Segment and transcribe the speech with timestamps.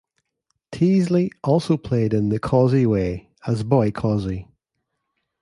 [0.71, 4.47] Teasley also played in The Causey Way as Boy Causey.